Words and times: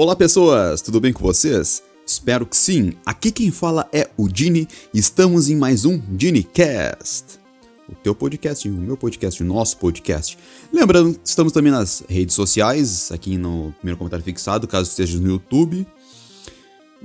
Olá 0.00 0.14
pessoas, 0.14 0.80
tudo 0.80 1.00
bem 1.00 1.12
com 1.12 1.24
vocês? 1.24 1.82
Espero 2.06 2.46
que 2.46 2.56
sim. 2.56 2.92
Aqui 3.04 3.32
quem 3.32 3.50
fala 3.50 3.88
é 3.92 4.08
o 4.16 4.28
Dini 4.28 4.68
e 4.94 4.98
estamos 5.00 5.50
em 5.50 5.56
mais 5.56 5.84
um 5.84 5.98
DiniCast. 5.98 7.40
O 7.88 7.96
teu 7.96 8.14
podcast, 8.14 8.68
o 8.68 8.72
meu 8.74 8.96
podcast, 8.96 9.42
o 9.42 9.44
nosso 9.44 9.76
podcast. 9.78 10.38
Lembrando, 10.72 11.18
estamos 11.24 11.52
também 11.52 11.72
nas 11.72 12.04
redes 12.08 12.36
sociais, 12.36 13.10
aqui 13.10 13.36
no 13.36 13.74
primeiro 13.78 13.98
comentário 13.98 14.24
fixado, 14.24 14.68
caso 14.68 14.88
esteja 14.88 15.18
no 15.18 15.30
YouTube. 15.30 15.84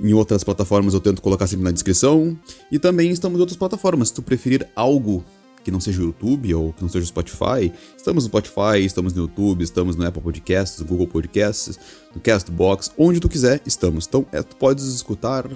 Em 0.00 0.12
outras 0.12 0.44
plataformas 0.44 0.94
eu 0.94 1.00
tento 1.00 1.20
colocar 1.20 1.48
sempre 1.48 1.64
na 1.64 1.72
descrição. 1.72 2.38
E 2.70 2.78
também 2.78 3.10
estamos 3.10 3.38
em 3.38 3.40
outras 3.40 3.58
plataformas. 3.58 4.06
Se 4.06 4.14
tu 4.14 4.22
preferir 4.22 4.68
algo 4.76 5.24
que 5.64 5.70
não 5.70 5.80
seja 5.80 6.00
o 6.02 6.04
YouTube 6.04 6.54
ou 6.54 6.72
que 6.72 6.82
não 6.82 6.88
seja 6.88 7.04
o 7.04 7.08
Spotify. 7.08 7.72
Estamos 7.96 8.24
no 8.24 8.28
Spotify, 8.28 8.84
estamos 8.84 9.14
no 9.14 9.22
YouTube, 9.22 9.64
estamos 9.64 9.96
no 9.96 10.06
Apple 10.06 10.22
Podcasts, 10.22 10.78
no 10.78 10.86
Google 10.86 11.08
Podcasts, 11.08 11.78
no 12.14 12.20
Castbox, 12.20 12.92
onde 12.98 13.18
tu 13.18 13.28
quiser, 13.28 13.62
estamos. 13.64 14.06
Então, 14.06 14.26
é, 14.30 14.42
tu 14.42 14.54
podes 14.56 14.84
escutar 14.84 15.48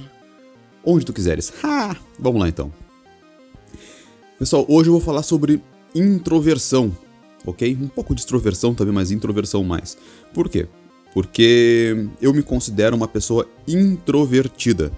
onde 0.83 1.05
tu 1.05 1.13
quiseres. 1.13 1.53
Ha! 1.63 1.95
Vamos 2.19 2.41
lá 2.41 2.49
então. 2.49 2.73
Pessoal, 4.39 4.65
hoje 4.69 4.89
eu 4.89 4.93
vou 4.93 5.03
falar 5.03 5.23
sobre 5.23 5.63
introversão, 5.95 6.97
ok? 7.45 7.77
Um 7.79 7.89
pouco 7.89 8.15
de 8.15 8.23
extroversão 8.23 8.75
também, 8.75 8.95
mas 8.95 9.11
introversão 9.11 9.63
mais. 9.63 9.99
Por 10.33 10.49
quê? 10.49 10.67
Porque 11.13 12.09
eu 12.21 12.33
me 12.33 12.43
considero 12.43 12.97
uma 12.97 13.09
pessoa 13.09 13.47
introvertida. 13.67 14.91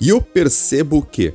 E 0.00 0.08
eu 0.08 0.20
percebo 0.20 1.00
que 1.00 1.32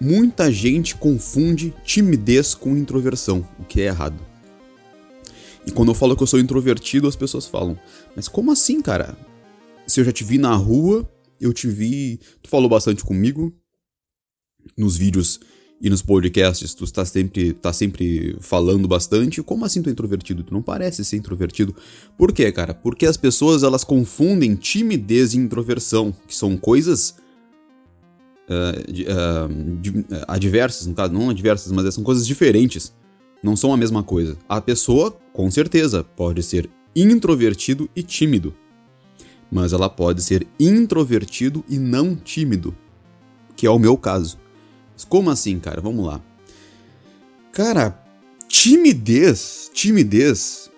Muita 0.00 0.52
gente 0.52 0.94
confunde 0.94 1.74
timidez 1.84 2.54
com 2.54 2.76
introversão, 2.76 3.46
o 3.58 3.64
que 3.64 3.80
é 3.80 3.86
errado. 3.86 4.18
E 5.66 5.70
quando 5.70 5.88
eu 5.88 5.94
falo 5.94 6.16
que 6.16 6.22
eu 6.22 6.26
sou 6.26 6.38
introvertido, 6.38 7.08
as 7.08 7.16
pessoas 7.16 7.46
falam: 7.46 7.78
Mas 8.14 8.28
como 8.28 8.52
assim, 8.52 8.80
cara? 8.80 9.16
Se 9.86 10.00
eu 10.00 10.04
já 10.04 10.12
te 10.12 10.22
vi 10.22 10.38
na 10.38 10.54
rua, 10.54 11.08
eu 11.40 11.52
te 11.52 11.68
vi. 11.68 12.20
Tu 12.42 12.48
falou 12.48 12.68
bastante 12.68 13.04
comigo 13.04 13.52
nos 14.76 14.96
vídeos 14.96 15.40
e 15.80 15.90
nos 15.90 16.00
podcasts, 16.00 16.72
tu 16.72 16.90
tá 16.90 17.04
sempre, 17.04 17.52
tá 17.52 17.72
sempre 17.72 18.36
falando 18.40 18.88
bastante. 18.88 19.42
Como 19.42 19.64
assim 19.64 19.82
tu 19.82 19.90
é 19.90 19.92
introvertido? 19.92 20.42
Tu 20.42 20.52
não 20.52 20.62
parece 20.62 21.04
ser 21.04 21.16
introvertido. 21.16 21.74
Por 22.16 22.32
quê, 22.32 22.50
cara? 22.50 22.72
Porque 22.72 23.04
as 23.04 23.16
pessoas 23.16 23.62
elas 23.62 23.84
confundem 23.84 24.54
timidez 24.54 25.34
e 25.34 25.38
introversão, 25.38 26.14
que 26.26 26.34
são 26.34 26.56
coisas 26.56 27.16
uh, 28.48 29.48
uh, 29.48 30.24
adversas, 30.28 30.86
no 30.86 30.94
caso, 30.94 31.12
não 31.12 31.30
adversas, 31.30 31.72
mas 31.72 31.92
são 31.94 32.04
coisas 32.04 32.26
diferentes. 32.26 32.92
Não 33.42 33.56
são 33.56 33.72
a 33.72 33.76
mesma 33.76 34.02
coisa. 34.02 34.36
A 34.48 34.60
pessoa, 34.60 35.16
com 35.32 35.50
certeza, 35.50 36.02
pode 36.02 36.42
ser 36.42 36.70
introvertido 36.94 37.88
e 37.94 38.02
tímido. 38.02 38.54
Mas 39.50 39.72
ela 39.72 39.88
pode 39.88 40.22
ser 40.22 40.46
introvertido 40.58 41.64
e 41.68 41.78
não 41.78 42.16
tímido. 42.16 42.74
Que 43.54 43.66
é 43.66 43.70
o 43.70 43.78
meu 43.78 43.96
caso. 43.96 44.38
Como 45.08 45.30
assim, 45.30 45.58
cara? 45.60 45.80
Vamos 45.80 46.04
lá. 46.04 46.20
Cara, 47.52 48.02
timidez, 48.48 49.70
timidez 49.72 50.70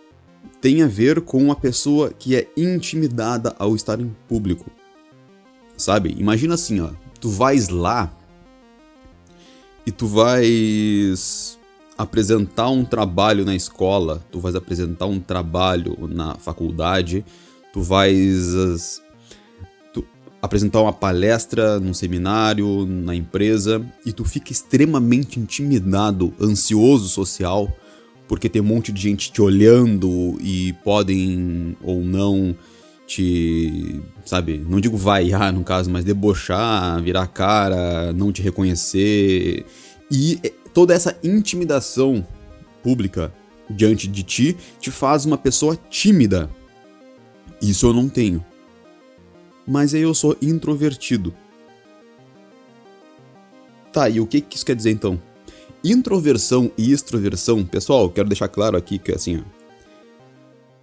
tem 0.61 0.83
a 0.83 0.87
ver 0.87 1.21
com 1.21 1.51
a 1.51 1.57
pessoa 1.57 2.11
que 2.11 2.35
é 2.37 2.49
intimidada 2.57 3.55
ao 3.59 3.75
estar 3.75 4.01
em 4.01 4.15
público. 4.29 4.71
Sabe? 5.77 6.15
Imagina 6.19 6.55
assim, 6.55 6.81
ó 6.81 6.91
tu 7.21 7.29
vais 7.29 7.69
lá 7.69 8.13
e 9.87 9.91
tu 9.91 10.07
vais 10.07 11.59
apresentar 11.97 12.71
um 12.71 12.85
trabalho 12.85 13.45
na 13.45 13.57
escola, 13.57 14.23
tu 14.31 14.39
vais 14.39 14.55
apresentar 14.55 15.07
um 15.07 15.19
trabalho 15.19 15.97
na 16.09 16.37
faculdade, 16.37 17.25
tu 17.73 17.81
vais 17.81 19.03
tu, 19.93 20.05
apresentar 20.41 20.81
uma 20.81 20.93
palestra 20.93 21.81
num 21.81 21.93
seminário, 21.93 22.87
na 22.87 23.15
empresa, 23.15 23.85
e 24.07 24.13
tu 24.13 24.25
fica 24.25 24.53
extremamente 24.53 25.41
intimidado, 25.41 26.33
ansioso 26.41 27.09
social, 27.09 27.69
porque 28.29 28.49
tem 28.49 28.63
um 28.63 28.67
monte 28.67 28.93
de 28.93 29.01
gente 29.01 29.33
te 29.33 29.43
olhando 29.43 30.39
e 30.41 30.75
podem 30.85 31.77
ou 31.83 32.05
não 32.05 32.55
te, 33.09 34.03
sabe, 34.27 34.59
não 34.69 34.79
digo 34.79 34.95
vaiar 34.99 35.51
no 35.51 35.65
caso, 35.65 35.91
mas 35.91 36.05
debochar, 36.05 37.03
virar 37.03 37.27
cara, 37.27 38.13
não 38.13 38.31
te 38.31 38.43
reconhecer. 38.43 39.65
E 40.11 40.39
toda 40.75 40.93
essa 40.93 41.19
intimidação 41.25 42.25
pública 42.83 43.33
diante 43.69 44.07
de 44.07 44.23
ti 44.23 44.57
te 44.79 44.91
faz 44.91 45.25
uma 45.25 45.39
pessoa 45.39 45.77
tímida. 45.89 46.51
Isso 47.63 47.87
eu 47.87 47.95
não 47.95 48.11
tenho. 48.11 48.45
Mas 49.67 49.95
aí 49.95 50.03
eu 50.03 50.15
sou 50.15 50.37
introvertido. 50.43 51.35
Tá, 53.91 54.11
e 54.11 54.21
o 54.21 54.27
que, 54.27 54.43
que 54.43 54.57
isso 54.57 54.67
quer 54.67 54.77
dizer 54.77 54.91
então? 54.91 55.21
Introversão 55.83 56.71
e 56.77 56.93
extroversão, 56.93 57.65
pessoal, 57.65 58.11
quero 58.11 58.29
deixar 58.29 58.49
claro 58.49 58.77
aqui 58.77 58.99
que 58.99 59.13
assim, 59.13 59.39
ó, 59.39 59.58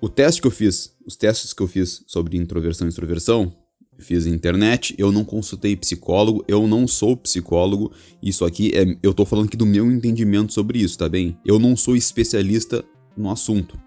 o 0.05 0.09
teste 0.09 0.39
que 0.39 0.45
eu 0.45 0.51
fiz, 0.51 0.93
os 1.03 1.15
testes 1.15 1.51
que 1.51 1.63
eu 1.63 1.67
fiz 1.67 2.03
sobre 2.05 2.37
introversão 2.37 2.85
e 2.85 2.89
extroversão, 2.89 3.51
fiz 3.97 4.27
na 4.27 4.35
internet, 4.35 4.93
eu 4.99 5.11
não 5.11 5.25
consultei 5.25 5.75
psicólogo, 5.75 6.45
eu 6.47 6.67
não 6.67 6.87
sou 6.87 7.17
psicólogo. 7.17 7.91
Isso 8.21 8.45
aqui 8.45 8.71
é. 8.75 8.95
Eu 9.01 9.15
tô 9.15 9.25
falando 9.25 9.47
aqui 9.47 9.57
do 9.57 9.65
meu 9.65 9.91
entendimento 9.91 10.53
sobre 10.53 10.77
isso, 10.77 10.95
tá 10.95 11.09
bem? 11.09 11.35
Eu 11.43 11.57
não 11.57 11.75
sou 11.75 11.95
especialista 11.95 12.85
no 13.17 13.31
assunto. 13.31 13.79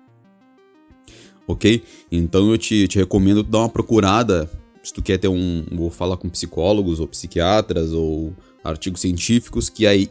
Ok? 1.46 1.84
Então 2.10 2.50
eu 2.50 2.58
te, 2.58 2.88
te 2.88 2.98
recomendo 2.98 3.44
dar 3.44 3.58
uma 3.58 3.68
procurada. 3.68 4.50
Se 4.82 4.92
tu 4.92 5.00
quer 5.00 5.18
ter 5.18 5.28
um. 5.28 5.64
Vou 5.70 5.88
falar 5.88 6.16
com 6.16 6.28
psicólogos 6.28 6.98
ou 6.98 7.06
psiquiatras 7.06 7.92
ou 7.92 8.34
artigos 8.64 9.00
científicos, 9.00 9.70
que 9.70 9.86
aí, 9.86 10.10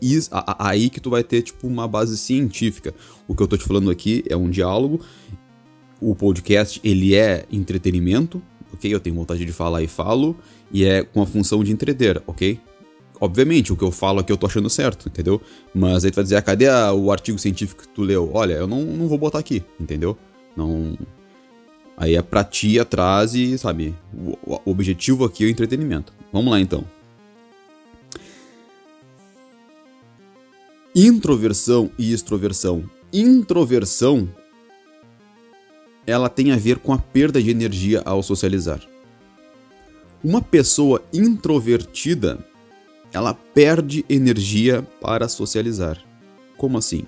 aí 0.57 0.89
que 0.89 1.01
tu 1.01 1.09
vai 1.09 1.21
ter, 1.21 1.41
tipo, 1.41 1.67
uma 1.67 1.85
base 1.85 2.17
científica. 2.17 2.95
O 3.27 3.35
que 3.35 3.43
eu 3.43 3.47
tô 3.47 3.57
te 3.57 3.65
falando 3.65 3.91
aqui 3.91 4.23
é 4.29 4.37
um 4.37 4.49
diálogo 4.49 5.01
o 5.99 6.15
podcast 6.15 6.79
ele 6.83 7.15
é 7.15 7.45
entretenimento, 7.51 8.41
ok? 8.73 8.93
Eu 8.93 8.99
tenho 8.99 9.15
vontade 9.15 9.45
de 9.45 9.51
falar 9.51 9.81
e 9.81 9.87
falo, 9.87 10.35
e 10.71 10.85
é 10.85 11.03
com 11.03 11.21
a 11.21 11.25
função 11.25 11.63
de 11.63 11.71
entreter, 11.71 12.21
ok? 12.27 12.59
Obviamente, 13.19 13.73
o 13.73 13.75
que 13.75 13.83
eu 13.83 13.91
falo 13.91 14.19
aqui 14.19 14.31
eu 14.31 14.37
tô 14.37 14.45
achando 14.45 14.69
certo, 14.69 15.09
entendeu? 15.09 15.41
Mas 15.73 16.05
aí 16.05 16.11
tu 16.11 16.15
vai 16.15 16.23
dizer, 16.23 16.35
ah, 16.35 16.41
cadê 16.41 16.67
a, 16.67 16.93
o 16.93 17.11
artigo 17.11 17.39
científico 17.39 17.81
que 17.81 17.89
tu 17.89 18.03
leu? 18.03 18.29
Olha, 18.33 18.53
eu 18.53 18.67
não, 18.67 18.81
não 18.83 19.07
vou 19.07 19.17
botar 19.17 19.39
aqui, 19.39 19.63
entendeu? 19.79 20.15
Não. 20.55 20.97
Aí 21.95 22.15
é 22.15 22.21
pra 22.21 22.43
ti 22.43 22.79
atrás 22.79 23.33
e, 23.33 23.57
sabe, 23.57 23.95
o, 24.13 24.37
o 24.65 24.71
objetivo 24.71 25.25
aqui 25.25 25.43
é 25.43 25.47
o 25.47 25.49
entretenimento. 25.49 26.13
Vamos 26.31 26.51
lá 26.51 26.59
então. 26.59 26.85
Introversão 30.95 31.89
e 31.97 32.13
extroversão. 32.13 32.83
Introversão 33.11 34.29
ela 36.07 36.29
tem 36.29 36.53
a 36.53 36.55
ver 36.55 36.79
com 36.79 36.93
a 36.93 36.97
perda 36.97 37.43
de 37.43 37.51
energia 37.51 38.01
ao 38.05 38.23
socializar. 38.23 38.79
Uma 40.23 40.41
pessoa 40.41 41.03
introvertida, 41.13 42.39
ela 43.11 43.33
perde 43.33 44.05
energia 44.09 44.81
para 45.01 45.27
socializar. 45.27 46.01
Como 46.57 46.77
assim? 46.77 47.03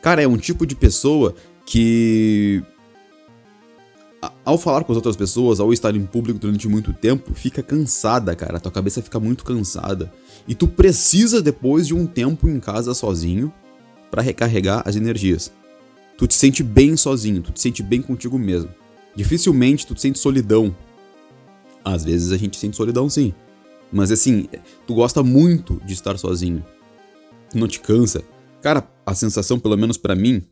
Cara, 0.00 0.22
é 0.22 0.28
um 0.28 0.36
tipo 0.36 0.64
de 0.64 0.76
pessoa 0.76 1.34
que 1.66 2.62
ao 4.44 4.58
falar 4.58 4.84
com 4.84 4.92
as 4.92 4.96
outras 4.96 5.16
pessoas, 5.16 5.60
ao 5.60 5.72
estar 5.72 5.94
em 5.94 6.04
público 6.04 6.38
durante 6.38 6.68
muito 6.68 6.92
tempo, 6.92 7.34
fica 7.34 7.62
cansada, 7.62 8.34
cara. 8.36 8.56
A 8.56 8.60
tua 8.60 8.72
cabeça 8.72 9.02
fica 9.02 9.18
muito 9.18 9.44
cansada. 9.44 10.12
E 10.46 10.54
tu 10.54 10.68
precisa 10.68 11.42
depois 11.42 11.86
de 11.86 11.94
um 11.94 12.06
tempo 12.06 12.48
em 12.48 12.60
casa 12.60 12.94
sozinho 12.94 13.52
para 14.10 14.22
recarregar 14.22 14.82
as 14.86 14.96
energias 14.96 15.52
tu 16.20 16.26
te 16.26 16.34
sente 16.34 16.62
bem 16.62 16.98
sozinho, 16.98 17.40
tu 17.40 17.50
te 17.50 17.58
sente 17.58 17.82
bem 17.82 18.02
contigo 18.02 18.38
mesmo. 18.38 18.68
Dificilmente 19.16 19.86
tu 19.86 19.94
te 19.94 20.02
sente 20.02 20.18
solidão. 20.18 20.76
Às 21.82 22.04
vezes 22.04 22.30
a 22.30 22.36
gente 22.36 22.58
sente 22.58 22.76
solidão 22.76 23.08
sim. 23.08 23.32
Mas 23.90 24.10
assim, 24.10 24.46
tu 24.86 24.94
gosta 24.94 25.22
muito 25.22 25.80
de 25.82 25.94
estar 25.94 26.18
sozinho. 26.18 26.62
Tu 27.50 27.56
não 27.56 27.66
te 27.66 27.80
cansa. 27.80 28.22
Cara, 28.60 28.86
a 29.06 29.14
sensação, 29.14 29.58
pelo 29.58 29.78
menos 29.78 29.96
para 29.96 30.14
mim, 30.14 30.42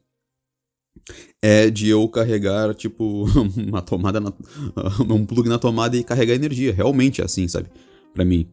é 1.43 1.69
de 1.69 1.91
eu 1.91 2.09
carregar, 2.09 2.75
tipo, 2.75 3.26
uma 3.55 3.82
tomada, 3.82 4.20
na, 4.20 4.32
um 5.06 5.26
plug 5.26 5.50
na 5.50 5.59
tomada 5.59 5.99
e 5.99 6.03
carregar 6.03 6.35
energia. 6.35 6.73
Realmente 6.73 7.20
é 7.20 7.26
assim, 7.26 7.47
sabe? 7.47 7.69
Para 8.15 8.25
mim. 8.25 8.49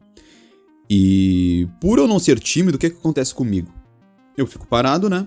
E 0.89 1.65
por 1.79 1.97
eu 1.97 2.09
não 2.09 2.19
ser 2.19 2.37
tímido, 2.39 2.75
o 2.75 2.79
que, 2.79 2.89
que 2.89 2.97
acontece 2.97 3.33
comigo? 3.33 3.73
Eu 4.37 4.45
fico 4.45 4.67
parado, 4.67 5.09
né? 5.09 5.25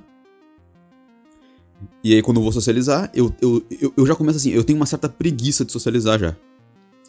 E 2.02 2.14
aí, 2.14 2.22
quando 2.22 2.38
eu 2.38 2.42
vou 2.42 2.52
socializar, 2.52 3.10
eu, 3.14 3.34
eu, 3.40 3.64
eu, 3.80 3.92
eu 3.96 4.06
já 4.06 4.14
começo 4.14 4.38
assim, 4.38 4.50
eu 4.50 4.64
tenho 4.64 4.78
uma 4.78 4.86
certa 4.86 5.08
preguiça 5.08 5.64
de 5.64 5.72
socializar 5.72 6.18
já. 6.18 6.36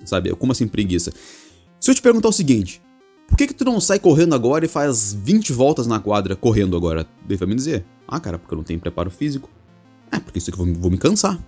Sabe? 0.06 0.34
Como 0.36 0.52
assim 0.52 0.68
preguiça? 0.68 1.12
Se 1.80 1.90
eu 1.90 1.96
te 1.96 2.02
perguntar 2.02 2.30
o 2.30 2.34
seguinte, 2.34 2.82
por 3.28 3.38
que 3.38 3.48
que 3.48 3.54
tu 3.54 3.64
não 3.64 3.80
sai 3.80 4.00
correndo 4.00 4.34
agora 4.34 4.66
e 4.66 4.68
faz 4.68 5.14
20 5.14 5.54
voltas 5.54 5.88
na 5.88 6.00
quadra 6.00 6.36
correndo 6.36 6.76
agora? 6.76 7.08
Daí 7.28 7.38
vai 7.38 7.48
me 7.48 7.56
dizer, 7.56 7.86
ah, 8.08 8.20
cara, 8.20 8.40
porque 8.40 8.54
eu 8.54 8.58
não 8.58 8.64
tenho 8.64 8.80
preparo 8.80 9.10
físico. 9.10 9.50
É, 10.12 10.20
porque 10.20 10.40
isso 10.40 10.50
aqui 10.50 10.60
eu 10.60 10.66
vou, 10.66 10.74
vou 10.76 10.92
me 10.92 10.98
cansar. 10.98 11.40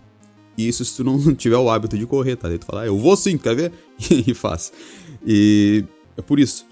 E 0.57 0.67
isso 0.67 0.85
se 0.85 0.95
tu 0.95 1.03
não 1.03 1.17
tiver 1.35 1.57
o 1.57 1.69
hábito 1.69 1.97
de 1.97 2.05
correr, 2.05 2.35
tá? 2.35 2.47
Daí 2.47 2.57
tu 2.57 2.65
fala, 2.65 2.81
ah, 2.81 2.85
eu 2.85 2.97
vou 2.97 3.15
sim, 3.17 3.37
quer 3.37 3.55
ver? 3.55 3.71
e 4.09 4.33
faz. 4.33 4.71
E 5.25 5.83
é 6.15 6.21
por 6.21 6.39
isso. 6.39 6.65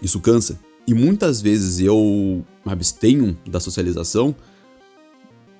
Isso 0.00 0.20
cansa. 0.20 0.58
E 0.86 0.94
muitas 0.94 1.40
vezes 1.40 1.80
eu 1.80 2.44
abstenho 2.64 3.36
da 3.46 3.58
socialização 3.58 4.34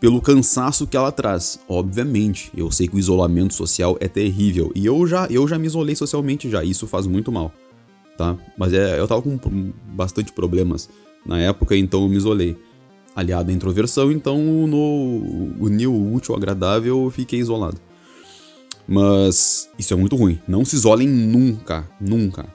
pelo 0.00 0.20
cansaço 0.20 0.86
que 0.86 0.96
ela 0.96 1.10
traz. 1.10 1.58
Obviamente, 1.68 2.50
eu 2.56 2.70
sei 2.70 2.88
que 2.88 2.96
o 2.96 2.98
isolamento 2.98 3.54
social 3.54 3.96
é 4.00 4.08
terrível 4.08 4.70
e 4.74 4.84
eu 4.84 5.06
já 5.06 5.26
eu 5.26 5.46
já 5.48 5.58
me 5.58 5.66
isolei 5.66 5.94
socialmente 5.94 6.50
já, 6.50 6.62
isso 6.62 6.86
faz 6.86 7.06
muito 7.06 7.32
mal, 7.32 7.52
tá? 8.16 8.36
Mas 8.56 8.72
é, 8.72 8.98
eu 8.98 9.08
tava 9.08 9.22
com 9.22 9.38
bastante 9.94 10.32
problemas 10.32 10.88
na 11.24 11.40
época, 11.40 11.76
então 11.76 12.02
eu 12.02 12.08
me 12.08 12.16
isolei. 12.16 12.56
Aliado 13.14 13.50
à 13.50 13.54
introversão, 13.54 14.12
então 14.12 14.38
no 14.38 15.56
o 15.58 16.14
útil 16.14 16.34
agradável, 16.34 17.04
eu 17.04 17.10
fiquei 17.10 17.38
isolado. 17.38 17.80
Mas 18.86 19.68
isso 19.78 19.94
é 19.94 19.96
muito 19.96 20.14
ruim. 20.14 20.38
Não 20.46 20.64
se 20.66 20.76
isolem 20.76 21.08
nunca, 21.08 21.88
nunca. 21.98 22.46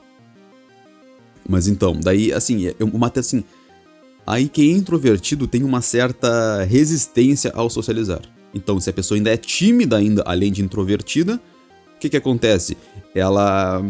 Mas 1.50 1.68
então, 1.68 2.00
daí 2.00 2.32
assim, 2.32 2.72
eu 2.80 2.88
matei 2.88 3.20
assim, 3.20 3.44
Aí 4.26 4.48
quem 4.48 4.74
é 4.74 4.78
introvertido 4.78 5.48
tem 5.48 5.64
uma 5.64 5.82
certa 5.82 6.64
resistência 6.64 7.52
ao 7.56 7.70
socializar. 7.70 8.22
Então, 8.54 8.80
se 8.80 8.90
a 8.90 8.94
pessoa 8.94 9.18
ainda 9.18 9.32
é 9.32 9.38
tímida 9.38 9.98
ainda, 9.98 10.24
além 10.26 10.52
de 10.52 10.62
introvertida, 10.62 11.40
o 11.96 12.00
que 12.00 12.10
que 12.10 12.18
acontece? 12.18 12.78
Ela, 13.16 13.82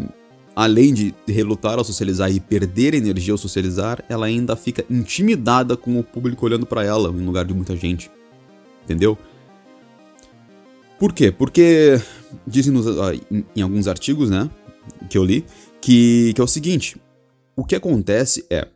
além 0.56 0.94
de 0.94 1.14
relutar 1.28 1.78
ao 1.78 1.84
socializar 1.84 2.32
e 2.32 2.40
perder 2.40 2.94
energia 2.94 3.34
ao 3.34 3.38
socializar, 3.38 4.04
ela 4.08 4.26
ainda 4.26 4.56
fica 4.56 4.86
intimidada 4.90 5.76
com 5.76 6.00
o 6.00 6.04
público 6.04 6.46
olhando 6.46 6.66
para 6.66 6.84
ela 6.84 7.10
em 7.10 7.26
lugar 7.26 7.46
de 7.46 7.54
muita 7.54 7.76
gente. 7.76 8.12
Entendeu? 8.84 9.18
Por 11.00 11.14
quê? 11.14 11.32
Porque 11.32 12.00
dizem 12.46 12.72
nos, 12.72 12.86
em, 13.32 13.44
em 13.56 13.62
alguns 13.62 13.88
artigos, 13.88 14.30
né, 14.30 14.50
que 15.10 15.18
eu 15.18 15.24
li, 15.24 15.44
que, 15.82 16.32
que 16.36 16.40
é 16.42 16.44
o 16.44 16.48
seguinte: 16.48 16.98
o 17.56 17.66
que 17.66 17.76
acontece 17.76 18.46
é 18.50 18.68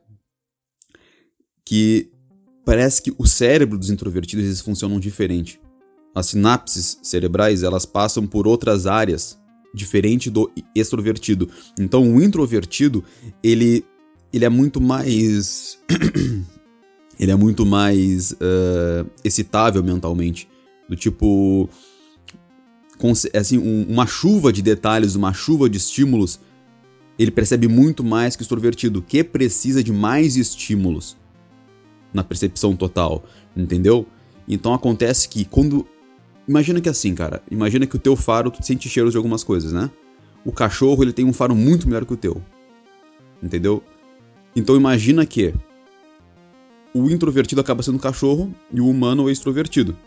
que 1.66 2.10
parece 2.64 3.02
que 3.02 3.14
o 3.18 3.26
cérebro 3.26 3.78
dos 3.78 3.90
introvertidos 3.90 4.46
eles 4.46 4.62
funcionam 4.62 5.00
diferente. 5.00 5.60
As 6.14 6.28
sinapses 6.28 7.00
cerebrais 7.02 7.64
elas 7.64 7.86
passam 7.86 8.26
por 8.26 8.48
outras 8.48 8.86
áreas 8.86 9.38
diferente 9.74 10.30
do 10.30 10.50
extrovertido. 10.74 11.50
Então 11.78 12.14
o 12.14 12.24
introvertido 12.24 13.04
ele 13.44 13.84
ele 14.32 14.46
é 14.46 14.50
muito 14.50 14.80
mais 14.80 15.80
ele 17.20 17.32
é 17.32 17.36
muito 17.36 17.66
mais 17.66 18.32
uh, 18.34 19.10
excitável 19.24 19.84
mentalmente 19.84 20.48
do 20.88 20.96
tipo 20.96 21.70
assim 23.34 23.58
um, 23.58 23.86
uma 23.90 24.08
chuva 24.08 24.54
de 24.54 24.62
detalhes, 24.62 25.16
uma 25.16 25.34
chuva 25.34 25.70
de 25.70 25.78
estímulos 25.78 26.40
ele 27.18 27.32
percebe 27.32 27.68
muito 27.68 28.04
mais 28.04 28.36
que 28.36 28.42
o 28.42 28.44
extrovertido, 28.44 29.02
que 29.02 29.24
precisa 29.24 29.82
de 29.84 29.92
mais 29.92 30.36
estímulos 30.36 31.16
na 32.16 32.24
percepção 32.24 32.76
total, 32.76 33.24
entendeu? 33.56 34.08
Então 34.48 34.74
acontece 34.74 35.28
que 35.28 35.46
quando. 35.46 35.86
Imagina 36.48 36.80
que 36.80 36.88
é 36.88 36.92
assim, 36.92 37.14
cara. 37.14 37.44
Imagina 37.52 37.86
que 37.86 37.96
o 37.96 38.00
teu 38.00 38.16
faro 38.16 38.50
tu 38.50 38.66
sente 38.66 38.88
cheiros 38.88 39.12
de 39.12 39.18
algumas 39.18 39.44
coisas, 39.44 39.74
né? 39.74 39.92
O 40.46 40.52
cachorro 40.52 41.04
ele 41.04 41.12
tem 41.12 41.26
um 41.26 41.34
faro 41.34 41.56
muito 41.56 41.88
melhor 41.88 42.06
que 42.06 42.14
o 42.14 42.18
teu. 42.18 42.42
Entendeu? 43.44 43.84
Então 44.56 44.76
imagina 44.76 45.26
que 45.26 45.54
o 46.94 47.10
introvertido 47.10 47.60
acaba 47.60 47.84
sendo 47.84 47.98
o 47.98 48.00
cachorro 48.00 48.54
e 48.72 48.80
o 48.80 48.88
humano 48.88 49.24
é 49.24 49.26
o 49.26 49.30
extrovertido. 49.30 49.98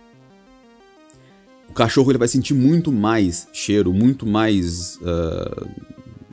O 1.69 1.73
cachorro 1.75 2.11
ele 2.11 2.19
vai 2.19 2.29
sentir 2.29 2.55
muito 2.55 2.91
mais 2.91 3.47
cheiro, 3.53 3.93
muito 3.93 4.25
mais 4.25 4.97
uh, 4.97 5.69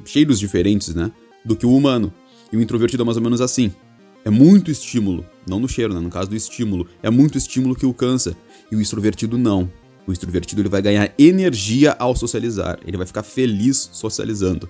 cheiros 0.05 0.39
diferentes, 0.39 0.95
né? 0.95 1.11
Do 1.43 1.55
que 1.55 1.65
o 1.65 1.75
humano. 1.75 2.13
E 2.53 2.57
o 2.57 2.61
introvertido 2.61 3.03
é 3.03 3.05
mais 3.05 3.17
ou 3.17 3.23
menos 3.23 3.41
assim. 3.41 3.73
É 4.25 4.29
muito 4.31 4.71
estímulo, 4.71 5.23
não 5.47 5.59
no 5.59 5.69
cheiro, 5.69 5.93
né? 5.93 5.99
no 5.99 6.09
caso 6.09 6.31
do 6.31 6.35
estímulo. 6.35 6.87
É 7.03 7.11
muito 7.11 7.37
estímulo 7.37 7.75
que 7.75 7.85
o 7.85 7.93
cansa. 7.93 8.35
E 8.71 8.75
o 8.75 8.81
extrovertido 8.81 9.37
não. 9.37 9.71
O 10.07 10.11
extrovertido 10.11 10.63
ele 10.63 10.69
vai 10.69 10.81
ganhar 10.81 11.13
energia 11.17 11.95
ao 11.99 12.15
socializar. 12.15 12.79
Ele 12.87 12.97
vai 12.97 13.05
ficar 13.05 13.21
feliz 13.21 13.87
socializando. 13.93 14.67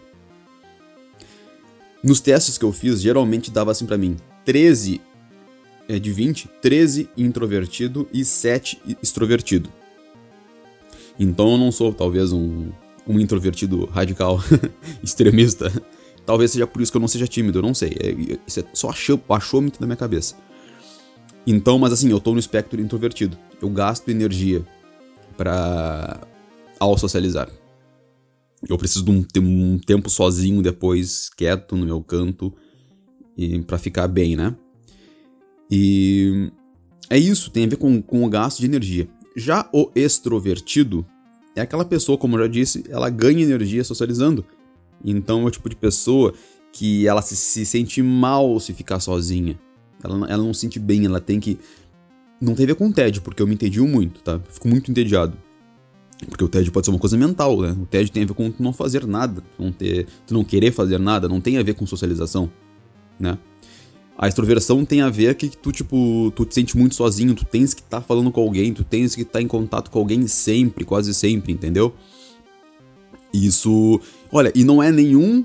Nos 2.04 2.19
testes 2.19 2.57
que 2.57 2.66
eu 2.66 2.74
fiz, 2.74 3.02
geralmente 3.02 3.50
dava 3.50 3.72
assim 3.72 3.86
para 3.86 3.98
mim: 3.98 4.18
13 4.44 5.00
é, 5.88 5.98
de 5.98 6.12
20, 6.12 6.50
13 6.62 7.10
introvertido 7.16 8.07
e 8.13 8.25
7 8.25 8.98
extrovertido. 9.02 9.69
Então 11.18 11.52
eu 11.52 11.57
não 11.57 11.72
sou 11.72 11.94
talvez 11.94 12.34
um, 12.34 12.69
um 13.07 13.19
introvertido 13.19 13.86
radical, 13.86 14.44
extremista. 15.02 15.72
Talvez 16.25 16.51
seja 16.51 16.66
por 16.66 16.81
isso 16.81 16.92
que 16.92 16.98
eu 16.98 17.01
não 17.01 17.07
seja 17.07 17.27
tímido, 17.27 17.60
eu 17.60 17.63
não 17.63 17.74
sei. 17.74 17.95
É, 18.00 18.38
isso 18.48 18.60
é 18.60 18.63
só 18.74 18.89
achou, 18.89 19.22
achômetro 19.30 19.80
na 19.81 19.88
minha 19.88 19.98
cabeça. 19.98 20.36
Então, 21.45 21.77
mas 21.77 21.94
assim, 21.94 22.10
eu 22.10 22.19
tô 22.19 22.33
no 22.33 22.39
espectro 22.39 22.81
introvertido. 22.81 23.38
Eu 23.62 23.69
gasto 23.69 24.10
energia 24.10 24.66
para 25.38 26.19
ao 26.80 26.98
socializar. 26.98 27.50
Eu 28.68 28.77
preciso 28.77 29.06
de 29.06 29.12
um, 29.12 29.25
um, 29.42 29.77
tempo 29.77 30.10
sozinho 30.10 30.62
depois, 30.62 31.30
quieto 31.30 31.75
no 31.75 31.86
meu 31.86 32.01
canto, 32.01 32.54
e 33.38 33.60
para 33.62 33.78
ficar 33.78 34.07
bem, 34.07 34.36
né? 34.36 34.56
E 35.69 36.51
é 37.10 37.18
isso, 37.18 37.51
tem 37.51 37.66
a 37.66 37.68
ver 37.68 37.75
com, 37.75 38.01
com 38.01 38.24
o 38.25 38.30
gasto 38.30 38.60
de 38.60 38.66
energia. 38.66 39.07
Já 39.36 39.69
o 39.71 39.92
extrovertido 39.94 41.06
é 41.56 41.62
aquela 41.62 41.86
pessoa, 41.86 42.18
como 42.18 42.38
eu 42.38 42.44
já 42.44 42.48
disse, 42.48 42.83
ela 42.89 43.10
ganha 43.10 43.44
energia 43.44 43.83
socializando. 43.83 44.44
Então 45.03 45.44
é 45.44 45.45
o 45.45 45.51
tipo 45.51 45.69
de 45.69 45.75
pessoa 45.75 46.33
que 46.71 47.07
ela 47.07 47.21
se, 47.21 47.36
se 47.36 47.65
sente 47.65 48.01
mal 48.01 48.59
se 48.59 48.74
ficar 48.74 49.00
sozinha. 49.00 49.59
Ela, 50.03 50.27
ela 50.27 50.44
não 50.44 50.53
se 50.53 50.62
sente 50.62 50.80
bem, 50.80 51.06
ela 51.06 51.21
tem 51.21 51.39
que. 51.39 51.57
Não 52.39 52.53
tem 52.53 52.65
a 52.65 52.68
ver 52.68 52.75
com 52.75 52.92
tédio, 52.92 53.21
porque 53.21 53.42
eu 53.42 53.47
me 53.47 53.53
entedio 53.53 53.88
muito, 53.88 54.21
tá? 54.21 54.39
Fico 54.50 54.68
muito 54.68 54.92
entediado. 54.92 55.38
Porque 56.27 56.44
o 56.44 56.47
tédio 56.47 56.71
pode 56.71 56.86
ser 56.86 56.92
uma 56.92 57.00
coisa 57.00 57.18
mental, 57.18 57.62
né? 57.62 57.75
O 57.81 57.86
tédio 57.86 58.12
tem 58.12 58.24
a 58.24 58.25
ver 58.25 58.33
com 58.33 58.51
tu 58.51 58.62
não 58.62 58.74
fazer 58.74 59.06
nada, 59.06 59.44
não 59.59 59.71
ter, 59.71 60.07
tu 60.25 60.33
não 60.33 60.44
querer 60.44 60.71
fazer 60.71 60.97
nada, 60.97 61.27
não 61.27 61.42
tem 61.42 61.57
a 61.57 61.63
ver 61.63 61.75
com 61.75 61.86
socialização, 61.86 62.50
né? 63.19 63.38
A 64.18 64.28
extroversão 64.28 64.85
tem 64.85 65.02
a 65.02 65.09
ver 65.09 65.35
que 65.35 65.49
tu, 65.49 65.73
tipo, 65.73 66.31
tu 66.35 66.45
te 66.45 66.56
sente 66.56 66.78
muito 66.78 66.95
sozinho, 66.95 67.35
tu 67.35 67.44
tens 67.44 67.73
que 67.73 67.81
estar 67.81 67.99
tá 67.99 68.06
falando 68.06 68.31
com 68.31 68.42
alguém, 68.42 68.73
tu 68.73 68.83
tens 68.83 69.14
que 69.14 69.23
estar 69.23 69.40
tá 69.40 69.42
em 69.42 69.47
contato 69.47 69.92
com 69.92 69.99
alguém 69.99 70.25
sempre, 70.25 70.85
quase 70.85 71.14
sempre, 71.14 71.52
entendeu? 71.52 71.94
Isso. 73.34 74.00
Olha, 74.32 74.52
e 74.56 74.64
não 74.64 74.82
é 74.82 74.92
nenhum 74.92 75.44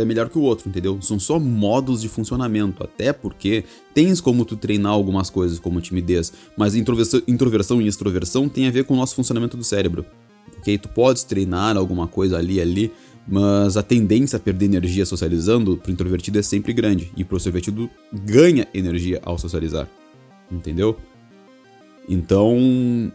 é 0.00 0.04
melhor 0.04 0.28
que 0.28 0.38
o 0.38 0.42
outro, 0.42 0.68
entendeu? 0.68 1.00
São 1.00 1.18
só 1.18 1.38
modos 1.38 2.02
de 2.02 2.08
funcionamento, 2.08 2.82
até 2.82 3.12
porque 3.12 3.64
tens 3.94 4.20
como 4.20 4.44
tu 4.44 4.56
treinar 4.56 4.92
algumas 4.92 5.30
coisas 5.30 5.58
como 5.58 5.80
timidez, 5.80 6.32
mas 6.56 6.74
introversão, 6.74 7.22
introversão 7.26 7.80
e 7.80 7.86
extroversão 7.86 8.48
tem 8.48 8.66
a 8.66 8.70
ver 8.70 8.84
com 8.84 8.94
o 8.94 8.96
nosso 8.96 9.14
funcionamento 9.14 9.56
do 9.56 9.64
cérebro. 9.64 10.04
Ok? 10.58 10.76
Tu 10.78 10.88
podes 10.88 11.24
treinar 11.24 11.76
alguma 11.76 12.06
coisa 12.06 12.38
ali 12.38 12.60
ali, 12.60 12.92
mas 13.26 13.76
a 13.76 13.82
tendência 13.82 14.36
a 14.36 14.40
perder 14.40 14.66
energia 14.66 15.06
socializando 15.06 15.76
pro 15.76 15.90
introvertido 15.90 16.38
é 16.38 16.42
sempre 16.42 16.72
grande, 16.72 17.10
e 17.16 17.24
pro 17.24 17.36
extrovertido 17.36 17.90
ganha 18.12 18.66
energia 18.74 19.20
ao 19.24 19.38
socializar. 19.38 19.88
Entendeu? 20.50 20.96
Então, 22.08 23.12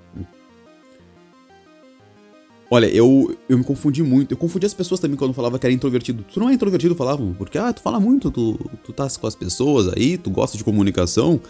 Olha, 2.74 2.86
eu, 2.86 3.38
eu 3.50 3.58
me 3.58 3.66
confundi 3.66 4.02
muito. 4.02 4.32
Eu 4.32 4.38
confundi 4.38 4.66
as 4.66 4.74
pessoas 4.74 5.02
também 5.02 5.18
quando 5.18 5.34
falava 5.34 5.60
que 5.60 5.66
era 5.66 5.74
introvertido. 5.74 6.24
Tu 6.24 6.40
não 6.40 6.50
é 6.50 6.54
introvertido, 6.54 6.96
falavam, 6.96 7.34
porque, 7.34 7.58
ah, 7.58 7.74
tu 7.74 7.82
fala 7.82 8.00
muito, 8.00 8.32
tu, 8.32 8.58
tu 8.82 8.94
tá 8.94 9.06
com 9.20 9.28
as 9.28 9.36
pessoas 9.36 9.90
aí, 9.90 10.18
tu 10.18 10.30
gosta 10.30 10.58
de 10.58 10.64
comunicação, 10.64 11.42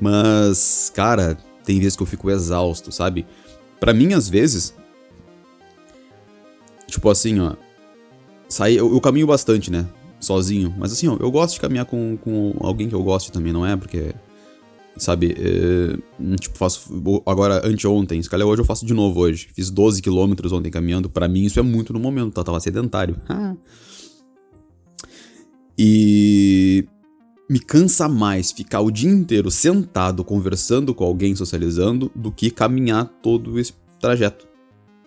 mas, 0.00 0.90
cara, 0.94 1.36
tem 1.66 1.78
vezes 1.78 1.96
que 1.96 2.02
eu 2.02 2.06
fico 2.06 2.30
exausto, 2.30 2.90
sabe? 2.90 3.26
Para 3.78 3.92
mim, 3.92 4.14
às 4.14 4.26
vezes, 4.26 4.74
tipo 6.86 7.10
assim, 7.10 7.38
ó, 7.40 7.52
sair, 8.48 8.76
eu, 8.76 8.90
eu, 8.90 9.00
caminho 9.02 9.26
bastante, 9.26 9.70
né? 9.70 9.86
Sozinho, 10.18 10.74
mas 10.78 10.92
assim, 10.92 11.08
ó, 11.08 11.16
eu 11.20 11.30
gosto 11.30 11.54
de 11.56 11.60
caminhar 11.60 11.84
com, 11.84 12.16
com 12.16 12.54
alguém 12.58 12.88
que 12.88 12.94
eu 12.94 13.02
goste 13.02 13.30
também, 13.30 13.52
não 13.52 13.66
é? 13.66 13.76
Porque 13.76 14.14
Sabe? 15.00 15.34
É, 15.34 16.36
tipo, 16.36 16.58
faço. 16.58 16.92
Agora, 17.24 17.66
anteontem, 17.66 18.22
se 18.22 18.28
calhar 18.28 18.46
hoje 18.46 18.60
eu 18.60 18.66
faço 18.66 18.84
de 18.84 18.92
novo 18.92 19.20
hoje. 19.20 19.48
Fiz 19.54 19.70
12 19.70 20.02
quilômetros 20.02 20.52
ontem 20.52 20.70
caminhando. 20.70 21.08
para 21.08 21.26
mim, 21.26 21.44
isso 21.46 21.58
é 21.58 21.62
muito 21.62 21.94
no 21.94 21.98
momento, 21.98 22.34
tá? 22.34 22.44
Tava 22.44 22.60
sedentário. 22.60 23.16
E. 25.82 26.86
Me 27.48 27.58
cansa 27.58 28.06
mais 28.06 28.52
ficar 28.52 28.80
o 28.80 28.90
dia 28.90 29.10
inteiro 29.10 29.50
sentado 29.50 30.22
conversando 30.22 30.94
com 30.94 31.04
alguém, 31.04 31.34
socializando, 31.34 32.12
do 32.14 32.30
que 32.30 32.50
caminhar 32.50 33.06
todo 33.22 33.58
esse 33.58 33.72
trajeto. 33.98 34.46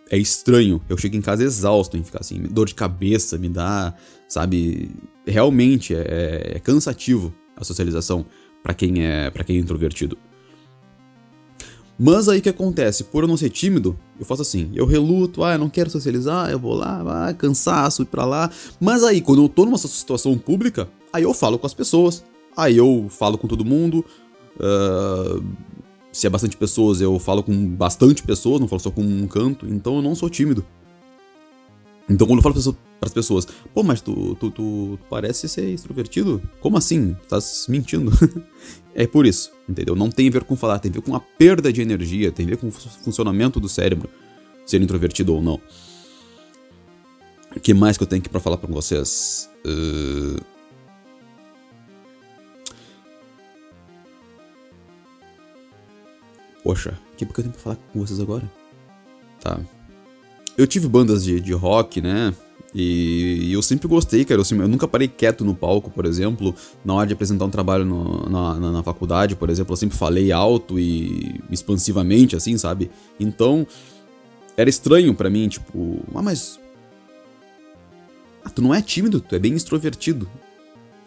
É 0.10 0.18
estranho. 0.18 0.82
Eu 0.90 0.98
chego 0.98 1.16
em 1.16 1.22
casa 1.22 1.44
exausto 1.44 1.96
em 1.96 2.04
ficar 2.04 2.20
assim. 2.22 2.42
Dor 2.42 2.66
de 2.66 2.74
cabeça 2.74 3.38
me 3.38 3.48
dá, 3.48 3.94
sabe? 4.28 4.90
Realmente 5.28 5.94
é, 5.94 6.54
é 6.56 6.60
cansativo 6.60 7.34
a 7.56 7.64
socialização 7.64 8.26
para 8.64 8.74
quem 8.74 9.06
é 9.06 9.30
para 9.30 9.44
quem 9.44 9.58
é 9.58 9.60
introvertido. 9.60 10.18
Mas 12.00 12.28
aí 12.28 12.42
que 12.42 12.50
acontece? 12.50 13.04
Por 13.04 13.24
eu 13.24 13.28
não 13.28 13.38
ser 13.38 13.50
tímido, 13.50 13.98
eu 14.20 14.26
faço 14.26 14.42
assim, 14.42 14.72
eu 14.74 14.86
reluto, 14.86 15.44
ah, 15.44 15.54
eu 15.54 15.60
não 15.60 15.70
quero 15.70 15.90
socializar, 15.92 16.50
eu 16.50 16.58
vou 16.58 16.74
lá, 16.74 17.30
ah, 17.30 17.34
cansaço, 17.34 18.02
ir 18.02 18.06
pra 18.06 18.26
lá. 18.26 18.50
Mas 18.80 19.04
aí, 19.04 19.22
quando 19.22 19.44
eu 19.44 19.50
tô 19.50 19.64
numa 19.64 19.78
situação 19.78 20.36
pública, 20.38 20.90
aí 21.12 21.24
eu 21.24 21.34
falo 21.34 21.60
com 21.60 21.68
as 21.68 21.74
pessoas, 21.74 22.24
aí 22.58 22.76
eu 22.76 23.08
falo 23.10 23.38
com 23.38 23.48
todo 23.48 23.64
mundo. 23.64 24.04
Uh, 24.58 25.44
se 26.12 26.28
é 26.28 26.30
bastante 26.30 26.58
pessoas, 26.58 27.00
eu 27.00 27.18
falo 27.20 27.44
com 27.44 27.68
bastante 27.68 28.24
pessoas, 28.24 28.60
não 28.60 28.68
falo 28.68 28.80
só 28.80 28.92
com 28.92 29.02
um 29.02 29.28
canto, 29.28 29.68
então 29.68 29.98
eu 29.98 30.02
não 30.02 30.16
sou 30.16 30.30
tímido. 30.30 30.66
Então 32.14 32.28
quando 32.28 32.40
eu 32.40 32.44
falo 32.44 32.54
para 33.00 33.08
as 33.08 33.14
pessoas, 33.14 33.48
pô, 33.74 33.82
mas 33.82 34.00
tu, 34.00 34.36
tu, 34.36 34.52
tu, 34.52 34.98
tu, 34.98 35.00
parece 35.10 35.50
ser 35.50 35.68
extrovertido? 35.74 36.42
Como 36.62 36.78
assim? 36.78 37.18
Estás 37.24 37.66
mentindo? 37.68 38.12
é 38.94 39.08
por 39.08 39.26
isso, 39.26 39.52
entendeu? 39.68 39.96
Não 39.96 40.12
tem 40.12 40.28
a 40.28 40.32
ver 40.32 40.44
com 40.44 40.56
falar, 40.56 40.78
tem 40.78 40.92
a 40.92 40.94
ver 40.94 41.02
com 41.02 41.16
a 41.16 41.20
perda 41.20 41.74
de 41.74 41.82
energia, 41.82 42.32
tem 42.32 42.46
a 42.46 42.50
ver 42.50 42.58
com 42.58 42.68
o 42.68 42.72
funcionamento 42.72 43.60
do 43.60 43.68
cérebro, 43.68 44.08
ser 44.64 44.80
introvertido 44.80 45.34
ou 45.34 45.42
não. 45.42 45.60
O 47.56 47.60
que 47.60 47.74
mais 47.74 47.98
que 47.98 48.04
eu 48.04 48.08
tenho 48.08 48.22
aqui 48.22 48.30
para 48.30 48.40
falar 48.40 48.58
para 48.58 48.72
vocês? 48.72 49.50
Uh... 49.66 50.40
Poxa, 56.64 56.98
o 57.14 57.16
que, 57.18 57.26
que 57.26 57.32
eu 57.32 57.44
tenho 57.44 57.52
pra 57.52 57.62
falar 57.62 57.76
com 57.92 58.00
vocês 58.00 58.20
agora? 58.20 58.50
Tá, 59.42 59.60
eu 60.58 60.68
tive 60.68 60.88
bandas 60.88 61.24
de, 61.24 61.40
de 61.40 61.54
rock, 61.54 62.02
né? 62.02 62.34
E, 62.74 63.40
e 63.44 63.54
eu 63.54 63.62
sempre 63.62 63.88
gostei, 63.88 64.26
cara. 64.26 64.42
Eu, 64.42 64.58
eu, 64.58 64.68
nunca 64.68 64.88
parei 64.88 65.08
quieto 65.08 65.46
no 65.46 65.54
palco, 65.54 65.92
por 65.92 66.06
exemplo. 66.06 66.56
Na 66.84 66.94
hora 66.96 67.08
de 67.08 67.14
apresentar 67.14 67.46
um 67.46 67.50
trabalho 67.50 67.86
no, 67.86 68.30
na, 68.30 68.60
na, 68.60 68.72
na, 68.72 68.84
faculdade, 68.84 69.36
por 69.36 69.50
exemplo, 69.50 69.74
eu 69.74 69.78
sempre 69.78 69.98
falei 69.98 70.32
alto 70.32 70.80
e 70.80 71.40
expansivamente, 71.52 72.36
assim, 72.36 72.58
sabe? 72.58 72.90
Então, 73.20 73.68
era 74.58 74.70
estranho 74.70 75.14
para 75.14 75.30
mim, 75.30 75.48
tipo, 75.48 76.00
ah, 76.16 76.22
mas. 76.22 76.60
Ah, 78.44 78.50
tu 78.50 78.62
não 78.62 78.74
é 78.74 78.82
tímido, 78.82 79.22
tu 79.22 79.36
é 79.36 79.40
bem 79.40 79.54
extrovertido. 79.54 80.28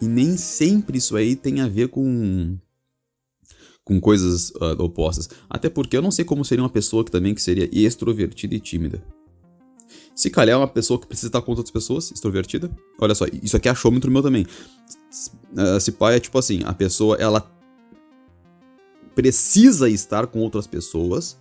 E 0.01 0.07
nem 0.07 0.37
sempre 0.37 0.97
isso 0.97 1.15
aí 1.15 1.35
tem 1.35 1.59
a 1.59 1.67
ver 1.67 1.89
com. 1.89 2.57
com 3.83 3.99
coisas 3.99 4.51
uh, 4.51 4.81
opostas. 4.81 5.29
Até 5.49 5.69
porque 5.69 5.97
eu 5.97 6.01
não 6.01 6.11
sei 6.11 6.23
como 6.23 6.45
seria 6.45 6.63
uma 6.63 6.69
pessoa 6.69 7.03
que 7.03 7.11
também 7.11 7.35
que 7.35 7.41
seria 7.41 7.69
extrovertida 7.73 8.55
e 8.55 8.59
tímida. 8.59 9.03
Se 10.17 10.31
calhar 10.31 10.55
é 10.55 10.57
uma 10.57 10.67
pessoa 10.67 10.99
que 10.99 11.05
precisa 11.05 11.27
estar 11.27 11.43
com 11.43 11.51
outras 11.51 11.69
pessoas, 11.69 12.11
extrovertida. 12.11 12.71
Olha 12.99 13.13
só, 13.13 13.25
isso 13.43 13.55
aqui 13.55 13.67
é 13.67 13.71
achômetro 13.71 14.09
meu 14.09 14.23
também. 14.23 14.47
Se 15.79 15.91
pai 15.91 16.15
é 16.15 16.19
tipo 16.19 16.39
assim, 16.39 16.61
a 16.65 16.73
pessoa, 16.73 17.15
ela 17.17 17.47
precisa 19.13 19.87
estar 19.87 20.25
com 20.25 20.39
outras 20.39 20.65
pessoas, 20.65 21.37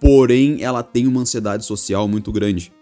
porém 0.00 0.60
ela 0.64 0.82
tem 0.82 1.06
uma 1.06 1.20
ansiedade 1.20 1.64
social 1.64 2.08
muito 2.08 2.32
grande. 2.32 2.72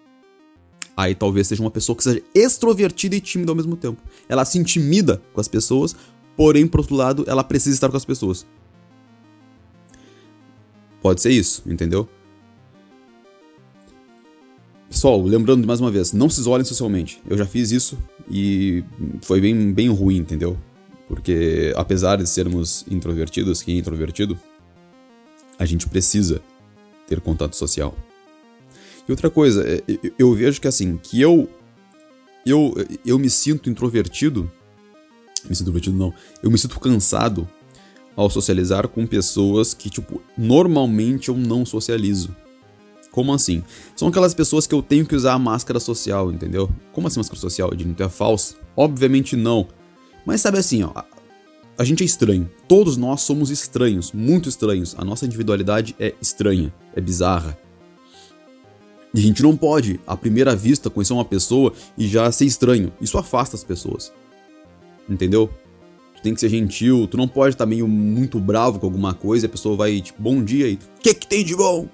Aí 0.96 1.14
talvez 1.14 1.46
seja 1.46 1.60
uma 1.60 1.70
pessoa 1.70 1.94
que 1.94 2.04
seja 2.04 2.22
extrovertida 2.34 3.14
e 3.14 3.20
tímida 3.20 3.52
ao 3.52 3.56
mesmo 3.56 3.76
tempo. 3.76 4.00
Ela 4.26 4.46
se 4.46 4.56
intimida 4.56 5.22
com 5.34 5.42
as 5.42 5.48
pessoas, 5.48 5.94
porém, 6.34 6.66
por 6.66 6.80
outro 6.80 6.96
lado, 6.96 7.22
ela 7.26 7.44
precisa 7.44 7.76
estar 7.76 7.90
com 7.90 7.98
as 7.98 8.04
pessoas. 8.06 8.46
Pode 11.02 11.20
ser 11.20 11.32
isso, 11.32 11.62
entendeu? 11.66 12.08
Pessoal, 14.94 15.20
lembrando 15.20 15.66
mais 15.66 15.80
uma 15.80 15.90
vez, 15.90 16.12
não 16.12 16.30
se 16.30 16.38
isolem 16.38 16.64
socialmente. 16.64 17.20
Eu 17.28 17.36
já 17.36 17.44
fiz 17.44 17.72
isso 17.72 17.98
e 18.30 18.84
foi 19.22 19.40
bem, 19.40 19.72
bem 19.72 19.88
ruim, 19.88 20.18
entendeu? 20.18 20.56
Porque 21.08 21.72
apesar 21.74 22.18
de 22.18 22.28
sermos 22.28 22.86
introvertidos, 22.88 23.60
quem 23.60 23.74
é 23.74 23.78
introvertido, 23.80 24.38
a 25.58 25.66
gente 25.66 25.88
precisa 25.88 26.40
ter 27.08 27.20
contato 27.20 27.56
social. 27.56 27.92
E 29.06 29.10
outra 29.10 29.28
coisa, 29.28 29.66
é, 29.68 29.82
eu 30.16 30.32
vejo 30.32 30.60
que 30.60 30.68
assim, 30.68 30.96
que 30.96 31.20
eu 31.20 31.50
eu 32.46 32.72
eu 33.04 33.18
me 33.18 33.28
sinto 33.28 33.68
introvertido, 33.68 34.48
me 35.44 35.56
sinto 35.56 35.62
introvertido 35.62 35.96
não, 35.96 36.14
eu 36.40 36.52
me 36.52 36.56
sinto 36.56 36.78
cansado 36.78 37.48
ao 38.14 38.30
socializar 38.30 38.86
com 38.86 39.04
pessoas 39.08 39.74
que 39.74 39.90
tipo 39.90 40.22
normalmente 40.38 41.30
eu 41.30 41.36
não 41.36 41.66
socializo. 41.66 42.43
Como 43.14 43.32
assim? 43.32 43.62
São 43.94 44.08
aquelas 44.08 44.34
pessoas 44.34 44.66
que 44.66 44.74
eu 44.74 44.82
tenho 44.82 45.06
que 45.06 45.14
usar 45.14 45.34
a 45.34 45.38
máscara 45.38 45.78
social, 45.78 46.32
entendeu? 46.32 46.68
Como 46.92 47.06
assim 47.06 47.20
máscara 47.20 47.40
social, 47.40 47.72
Edinho? 47.72 47.94
Tu 47.94 48.02
é 48.02 48.08
falso? 48.08 48.56
Obviamente 48.76 49.36
não. 49.36 49.68
Mas 50.26 50.40
sabe 50.40 50.58
assim, 50.58 50.82
ó, 50.82 50.90
a 51.78 51.84
gente 51.84 52.02
é 52.02 52.06
estranho. 52.06 52.50
Todos 52.66 52.96
nós 52.96 53.20
somos 53.20 53.50
estranhos, 53.50 54.10
muito 54.10 54.48
estranhos. 54.48 54.96
A 54.98 55.04
nossa 55.04 55.26
individualidade 55.26 55.94
é 56.00 56.12
estranha, 56.20 56.74
é 56.92 57.00
bizarra. 57.00 57.56
E 59.14 59.20
a 59.20 59.22
gente 59.22 59.44
não 59.44 59.56
pode, 59.56 60.00
à 60.04 60.16
primeira 60.16 60.56
vista, 60.56 60.90
conhecer 60.90 61.12
uma 61.12 61.24
pessoa 61.24 61.72
e 61.96 62.08
já 62.08 62.32
ser 62.32 62.46
estranho. 62.46 62.92
Isso 63.00 63.16
afasta 63.16 63.54
as 63.54 63.62
pessoas. 63.62 64.12
Entendeu? 65.08 65.48
Tu 66.16 66.22
tem 66.22 66.34
que 66.34 66.40
ser 66.40 66.48
gentil, 66.48 67.06
tu 67.06 67.16
não 67.16 67.28
pode 67.28 67.54
estar 67.54 67.64
meio 67.64 67.86
muito 67.86 68.40
bravo 68.40 68.80
com 68.80 68.86
alguma 68.86 69.14
coisa 69.14 69.46
e 69.46 69.48
a 69.48 69.50
pessoa 69.50 69.76
vai, 69.76 70.00
tipo, 70.00 70.20
bom 70.20 70.42
dia 70.42 70.66
e. 70.66 70.74
O 70.74 71.00
que 71.00 71.14
que 71.14 71.28
tem 71.28 71.44
de 71.44 71.54
bom? 71.54 71.88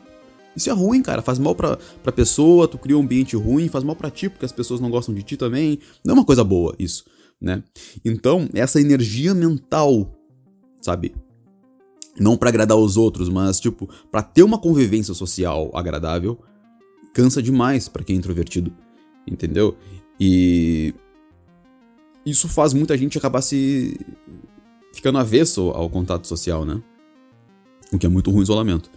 Isso 0.60 0.68
é 0.68 0.74
ruim, 0.74 1.00
cara. 1.00 1.22
Faz 1.22 1.38
mal 1.38 1.54
pra, 1.54 1.78
pra 2.02 2.12
pessoa, 2.12 2.68
tu 2.68 2.76
cria 2.76 2.96
um 2.96 3.00
ambiente 3.00 3.34
ruim, 3.34 3.66
faz 3.68 3.82
mal 3.82 3.96
pra 3.96 4.10
ti, 4.10 4.28
porque 4.28 4.44
as 4.44 4.52
pessoas 4.52 4.78
não 4.78 4.90
gostam 4.90 5.14
de 5.14 5.22
ti 5.22 5.34
também. 5.34 5.78
Não 6.04 6.12
é 6.12 6.18
uma 6.18 6.24
coisa 6.24 6.44
boa 6.44 6.74
isso, 6.78 7.06
né? 7.40 7.64
Então, 8.04 8.46
essa 8.52 8.78
energia 8.78 9.32
mental, 9.32 10.14
sabe? 10.82 11.14
Não 12.18 12.36
para 12.36 12.50
agradar 12.50 12.76
os 12.76 12.98
outros, 12.98 13.30
mas, 13.30 13.58
tipo, 13.58 13.88
para 14.10 14.22
ter 14.22 14.42
uma 14.42 14.58
convivência 14.58 15.14
social 15.14 15.70
agradável, 15.72 16.38
cansa 17.14 17.42
demais 17.42 17.88
para 17.88 18.04
quem 18.04 18.16
é 18.16 18.18
introvertido, 18.18 18.70
entendeu? 19.26 19.74
E. 20.20 20.94
Isso 22.26 22.50
faz 22.50 22.74
muita 22.74 22.98
gente 22.98 23.16
acabar 23.16 23.40
se. 23.40 23.98
ficando 24.92 25.16
avesso 25.16 25.70
ao 25.70 25.88
contato 25.88 26.26
social, 26.26 26.66
né? 26.66 26.82
O 27.90 27.98
que 27.98 28.04
é 28.04 28.10
muito 28.10 28.30
ruim 28.30 28.42
isolamento. 28.42 28.90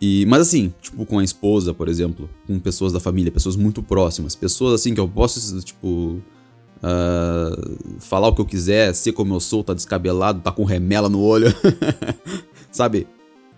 E, 0.00 0.24
mas 0.26 0.42
assim, 0.42 0.72
tipo, 0.80 1.04
com 1.04 1.18
a 1.18 1.24
esposa, 1.24 1.74
por 1.74 1.88
exemplo, 1.88 2.30
com 2.46 2.58
pessoas 2.60 2.92
da 2.92 3.00
família, 3.00 3.32
pessoas 3.32 3.56
muito 3.56 3.82
próximas, 3.82 4.36
pessoas 4.36 4.74
assim 4.80 4.94
que 4.94 5.00
eu 5.00 5.08
posso, 5.08 5.60
tipo, 5.62 6.22
uh, 6.78 7.98
falar 7.98 8.28
o 8.28 8.34
que 8.34 8.40
eu 8.40 8.46
quiser, 8.46 8.94
ser 8.94 9.12
como 9.12 9.34
eu 9.34 9.40
sou, 9.40 9.64
tá 9.64 9.74
descabelado, 9.74 10.40
tá 10.40 10.52
com 10.52 10.64
remela 10.64 11.08
no 11.08 11.20
olho, 11.20 11.48
sabe? 12.70 13.08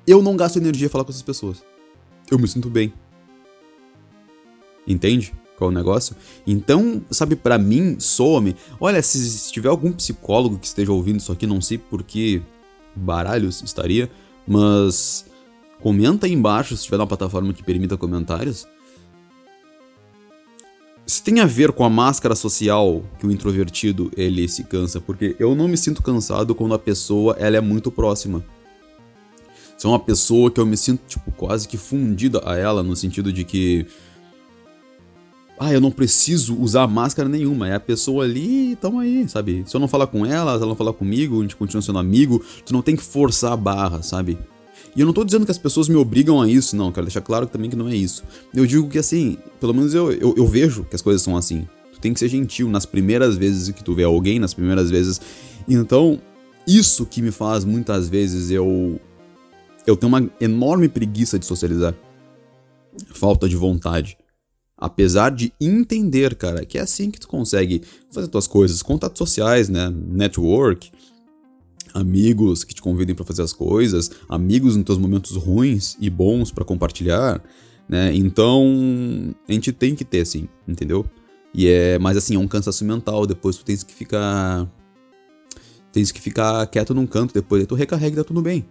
Eu 0.07 0.23
não 0.23 0.35
gasto 0.35 0.57
energia 0.57 0.87
a 0.87 0.91
falar 0.91 1.05
com 1.05 1.11
essas 1.11 1.23
pessoas. 1.23 1.63
Eu 2.31 2.39
me 2.39 2.49
sinto 2.49 2.71
bem. 2.71 2.93
Entende? 4.87 5.35
Qual 5.59 5.71
é 5.71 5.73
o 5.75 5.77
negócio? 5.77 6.17
Então, 6.47 7.03
sabe, 7.11 7.37
para 7.37 7.59
mim, 7.59 8.01
soa-me. 8.01 8.57
Olha, 8.81 9.03
se, 9.03 9.19
se 9.19 9.53
tiver 9.53 9.69
algum 9.69 9.93
psicólogo 9.93 10.59
que 10.59 10.67
esteja 10.67 10.91
ouvindo 10.91 11.19
isso 11.19 11.31
aqui, 11.31 11.47
não 11.47 11.61
sei 11.61 11.77
por 11.77 12.03
que 12.03 12.41
baralhos 12.97 13.63
estaria, 13.63 14.11
mas 14.49 15.27
Comenta 15.81 16.27
aí 16.27 16.33
embaixo 16.33 16.77
se 16.77 16.85
tiver 16.85 16.97
uma 16.97 17.07
plataforma 17.07 17.53
que 17.53 17.63
permita 17.63 17.97
comentários. 17.97 18.67
Isso 21.07 21.25
tem 21.25 21.41
a 21.41 21.47
ver 21.47 21.73
com 21.73 21.85
a 21.85 21.91
máscara 21.91 22.35
social 22.35 23.03
que 23.19 23.27
o 23.27 23.33
introvertido 23.33 24.13
ele 24.17 24.47
se 24.49 24.63
cansa, 24.63 25.01
porque 25.01 25.35
eu 25.41 25.55
não 25.55 25.67
me 25.67 25.77
sinto 25.77 26.03
cansado 26.03 26.55
quando 26.55 26.75
a 26.75 26.79
pessoa 26.79 27.35
ela 27.39 27.57
é 27.57 27.61
muito 27.61 27.91
próxima. 27.91 28.45
Se 29.77 29.87
é 29.87 29.89
uma 29.89 29.99
pessoa 29.99 30.51
que 30.51 30.61
eu 30.61 30.67
me 30.67 30.77
sinto 30.77 31.01
tipo 31.09 31.33
quase 31.33 31.67
que 31.67 31.77
fundida 31.77 32.43
a 32.45 32.57
ela 32.57 32.83
no 32.83 32.95
sentido 32.95 33.33
de 33.33 33.45
que 33.45 33.87
ah, 35.59 35.73
eu 35.73 35.81
não 35.81 35.91
preciso 35.91 36.55
usar 36.59 36.87
máscara 36.87 37.29
nenhuma, 37.29 37.69
é 37.69 37.75
a 37.75 37.81
pessoa 37.81 38.25
ali, 38.25 38.77
tamo 38.77 38.99
aí, 38.99 39.29
sabe? 39.29 39.63
Se 39.67 39.77
eu 39.77 39.81
não 39.81 39.89
falar 39.89 40.07
com 40.07 40.25
ela, 40.25 40.53
se 40.53 40.59
ela 40.59 40.69
não 40.69 40.77
falar 40.77 40.93
comigo, 40.93 41.39
a 41.39 41.43
gente 41.43 41.57
continua 41.57 41.83
sendo 41.83 41.99
amigo, 41.99 42.43
tu 42.65 42.73
não 42.73 42.83
tem 42.83 42.95
que 42.95 43.03
forçar 43.03 43.53
a 43.53 43.57
barra, 43.57 44.03
sabe? 44.03 44.39
E 44.95 45.01
eu 45.01 45.07
não 45.07 45.13
tô 45.13 45.25
dizendo 45.25 45.45
que 45.45 45.51
as 45.51 45.59
pessoas 45.59 45.89
me 45.89 45.95
obrigam 45.95 46.41
a 46.41 46.49
isso, 46.49 46.75
não, 46.75 46.91
quero 46.91 47.07
deixar 47.07 47.21
claro 47.21 47.47
também 47.47 47.71
que 47.71 47.77
não 47.77 47.89
é 47.89 47.95
isso. 47.95 48.25
Eu 48.55 48.67
digo 48.67 48.89
que 48.89 48.99
assim, 48.99 49.37
pelo 49.61 49.73
menos 49.73 49.95
eu, 49.95 50.11
eu, 50.13 50.35
eu 50.37 50.47
vejo 50.47 50.85
que 50.85 50.97
as 50.97 51.03
coisas 51.03 51.23
são 51.23 51.37
assim. 51.37 51.67
Tu 51.93 52.01
tem 52.01 52.13
que 52.13 52.19
ser 52.19 52.29
gentil 52.29 52.69
nas 52.69 52.85
primeiras 52.85 53.37
vezes 53.37 53.73
que 53.75 53.85
tu 53.85 53.95
vê 53.95 54.05
alguém, 54.05 54.39
nas 54.39 54.53
primeiras 54.53 54.91
vezes. 54.91 55.21
Então, 55.69 56.21
isso 56.67 57.07
que 57.07 57.23
me 57.23 57.31
faz 57.31 57.65
muitas 57.65 58.09
vezes 58.09 58.51
eu. 58.51 59.01
Eu 59.87 59.97
tenho 59.97 60.09
uma 60.09 60.31
enorme 60.41 60.89
preguiça 60.89 61.39
de 61.39 61.47
socializar. 61.47 61.95
Falta 63.15 63.49
de 63.49 63.57
vontade. 63.57 64.17
Apesar 64.77 65.31
de 65.31 65.53
entender, 65.61 66.35
cara, 66.35 66.65
que 66.65 66.79
é 66.79 66.81
assim 66.81 67.11
que 67.11 67.21
tu 67.21 67.29
consegue 67.29 67.83
fazer 68.11 68.29
tuas 68.29 68.47
coisas, 68.47 68.83
contatos 68.83 69.19
sociais, 69.19 69.69
né? 69.69 69.91
Network, 69.91 70.91
amigos 71.95 72.65
que 72.65 72.75
te 72.75 72.83
convidem 72.83 73.15
para 73.15 73.25
fazer 73.25 73.43
as 73.43 73.53
coisas, 73.53 74.11
amigos 74.29 74.77
nos 74.77 74.85
teus 74.85 74.99
momentos 74.99 75.37
ruins 75.37 75.97
e 76.01 76.09
bons 76.09 76.51
para 76.51 76.65
compartilhar, 76.65 77.43
né? 77.89 78.15
Então, 78.15 79.35
a 79.49 79.53
gente 79.53 79.73
tem 79.73 79.95
que 79.95 80.05
ter 80.05 80.21
assim, 80.21 80.49
entendeu? 80.67 81.05
E 81.55 81.67
é, 81.67 81.99
mas 81.99 82.17
assim, 82.17 82.37
é 82.37 82.39
um 82.39 82.49
cansaço 82.49 82.85
mental, 82.85 83.27
depois 83.27 83.57
tu 83.57 83.65
tens 83.65 83.83
que 83.83 83.93
ficar 83.93 84.69
tens 85.93 86.13
que 86.13 86.21
ficar 86.21 86.67
quieto 86.69 86.95
num 86.95 87.07
canto, 87.07 87.35
depois 87.35 87.67
tu 87.67 87.75
recarrega 87.75 88.15
e 88.15 88.17
tá 88.17 88.25
tudo 88.25 88.41
bem. 88.41 88.65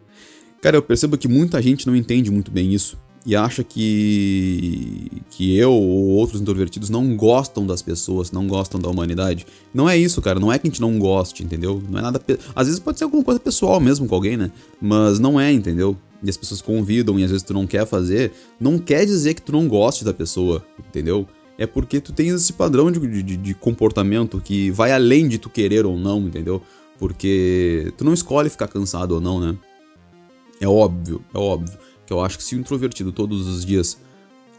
Cara, 0.62 0.78
eu 0.78 0.82
percebo 0.82 1.18
que 1.18 1.28
muita 1.28 1.62
gente 1.62 1.86
não 1.86 1.96
entende 1.96 2.32
muito 2.32 2.50
bem 2.50 2.74
isso 2.74 2.98
e 3.26 3.36
acha 3.36 3.64
que 3.64 5.12
que 5.30 5.56
eu 5.56 5.72
ou 5.72 6.08
outros 6.08 6.42
introvertidos 6.42 6.90
não 6.90 7.16
gostam 7.16 7.66
das 7.66 7.82
pessoas, 7.82 8.32
não 8.32 8.48
gostam 8.48 8.80
da 8.80 8.90
humanidade. 8.90 9.46
Não 9.74 9.90
é 9.90 9.98
isso, 9.98 10.22
cara, 10.22 10.40
não 10.40 10.52
é 10.52 10.58
que 10.58 10.68
a 10.68 10.70
gente 10.70 10.82
não 10.82 10.98
goste, 10.98 11.44
entendeu? 11.44 11.82
Não 11.90 12.00
é 12.00 12.02
nada, 12.02 12.20
pe... 12.20 12.38
às 12.56 12.68
vezes 12.68 12.80
pode 12.80 12.98
ser 12.98 13.06
alguma 13.06 13.24
coisa 13.24 13.40
pessoal 13.40 13.80
mesmo 13.80 14.08
com 14.08 14.16
alguém, 14.16 14.38
né? 14.38 14.52
Mas 14.82 15.20
não 15.20 15.40
é, 15.40 15.52
entendeu? 15.52 15.96
E 16.24 16.30
as 16.30 16.38
pessoas 16.38 16.62
convidam 16.62 17.20
e 17.20 17.24
às 17.24 17.32
vezes 17.32 17.44
tu 17.44 17.54
não 17.54 17.66
quer 17.66 17.86
fazer, 17.86 18.34
não 18.60 18.78
quer 18.78 19.06
dizer 19.06 19.34
que 19.34 19.42
tu 19.42 19.52
não 19.52 19.68
goste 19.68 20.04
da 20.04 20.14
pessoa, 20.14 20.66
entendeu? 20.88 21.28
É 21.58 21.66
porque 21.66 22.00
tu 22.00 22.14
tens 22.14 22.34
esse 22.34 22.54
padrão 22.54 22.92
de, 22.92 23.24
de, 23.24 23.38
de 23.38 23.54
comportamento 23.54 24.42
que 24.42 24.72
vai 24.72 24.92
além 24.92 25.28
de 25.28 25.38
tu 25.38 25.50
querer 25.50 25.86
ou 25.86 25.98
não, 25.98 26.22
entendeu? 26.22 26.62
Porque 26.98 27.94
tu 27.98 28.04
não 28.04 28.14
escolhe 28.14 28.50
ficar 28.50 28.68
cansado 28.68 29.14
ou 29.14 29.22
não, 29.22 29.40
né? 29.40 29.58
É 30.60 30.68
óbvio, 30.68 31.24
é 31.34 31.38
óbvio 31.38 31.78
que 32.10 32.14
eu 32.14 32.22
acho 32.22 32.40
que 32.40 32.44
se 32.44 32.56
o 32.56 32.60
introvertido 32.60 33.12
todos 33.12 33.48
os 33.48 33.64
dias 33.64 33.96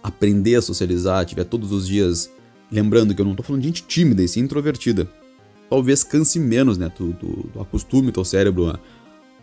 aprender 0.01 0.55
a 0.55 0.63
socializar, 0.63 1.27
tiver 1.27 1.43
todos 1.43 1.73
os 1.73 1.85
dias 1.85 2.31
lembrando 2.71 3.13
que 3.13 3.21
eu 3.21 3.25
não 3.25 3.35
tô 3.35 3.43
falando 3.43 3.63
de 3.63 3.67
gente 3.67 3.83
tímida 3.83 4.23
e 4.23 4.29
sim 4.29 4.43
introvertida, 4.43 5.11
talvez 5.69 6.05
canse 6.05 6.39
menos, 6.39 6.79
né? 6.79 6.89
Tu, 6.89 7.13
tu, 7.19 7.51
tu 7.53 7.61
acostume 7.61 8.13
teu 8.13 8.25
cérebro 8.25 8.69
a... 8.69 8.79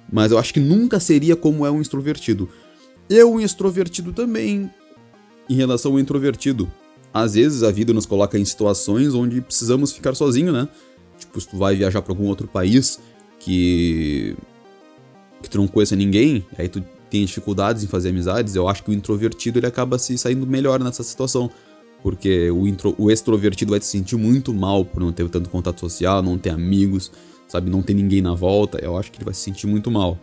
Mas 0.10 0.32
eu 0.32 0.38
acho 0.38 0.54
que 0.54 0.60
nunca 0.62 1.02
seria 1.02 1.36
como 1.36 1.66
é 1.66 1.70
um 1.70 1.82
extrovertido. 1.82 2.48
Eu, 3.10 3.34
um 3.34 3.42
extrovertido 3.42 4.14
também, 4.14 4.72
em 5.50 5.56
relação 5.56 5.92
ao 5.92 6.00
introvertido. 6.00 6.72
Às 7.14 7.34
vezes 7.34 7.62
a 7.62 7.72
vida 7.72 7.92
nos 7.92 8.06
coloca 8.06 8.40
em 8.40 8.46
situações 8.46 9.14
onde 9.14 9.42
precisamos 9.42 9.92
ficar 9.92 10.16
sozinho, 10.16 10.54
né? 10.54 10.70
Tipo, 11.20 11.42
se 11.42 11.50
tu 11.50 11.58
vai 11.58 11.76
viajar 11.76 12.02
para 12.02 12.14
algum 12.14 12.28
outro 12.28 12.48
país 12.48 13.02
que 13.38 14.34
que 15.44 15.50
tu 15.50 15.58
não 15.58 15.68
conheça 15.68 15.96
ninguém, 15.96 16.46
aí 16.58 16.70
tu 16.70 16.82
tem 17.10 17.26
dificuldades 17.26 17.84
em 17.84 17.88
fazer 17.88 18.10
amizades, 18.10 18.56
eu 18.56 18.68
acho 18.68 18.84
que 18.84 18.92
o 18.92 18.94
introvertido 18.94 19.60
ele 19.60 19.68
acaba 19.68 19.98
se 19.98 20.18
saindo 20.18 20.46
melhor 20.46 20.80
nessa 20.80 21.04
situação. 21.04 21.50
Porque 22.02 22.50
o, 22.52 22.68
intro, 22.68 22.96
o 22.98 23.10
extrovertido 23.10 23.72
vai 23.72 23.82
se 23.82 23.88
sentir 23.88 24.16
muito 24.16 24.54
mal 24.54 24.86
por 24.86 25.00
não 25.00 25.12
ter 25.12 25.28
tanto 25.30 25.50
contato 25.50 25.80
social, 25.80 26.22
não 26.22 26.38
ter 26.38 26.52
amigos, 26.52 27.12
sabe, 27.48 27.70
não 27.70 27.82
ter 27.82 27.94
ninguém 27.94 28.22
na 28.22 28.34
volta. 28.34 28.78
Eu 28.80 28.98
acho 28.98 29.12
que 29.12 29.18
ele 29.18 29.26
vai 29.26 29.34
se 29.34 29.42
sentir 29.42 29.68
muito 29.68 29.90
mal. 29.90 30.20